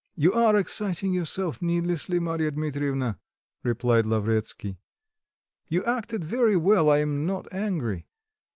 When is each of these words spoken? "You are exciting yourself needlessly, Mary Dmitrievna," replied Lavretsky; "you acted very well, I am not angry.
"You 0.15 0.33
are 0.33 0.57
exciting 0.57 1.13
yourself 1.13 1.61
needlessly, 1.61 2.17
Mary 2.19 2.49
Dmitrievna," 2.49 3.19
replied 3.61 4.07
Lavretsky; 4.07 4.79
"you 5.67 5.85
acted 5.85 6.23
very 6.23 6.57
well, 6.57 6.89
I 6.89 6.97
am 6.97 7.27
not 7.27 7.47
angry. 7.53 8.07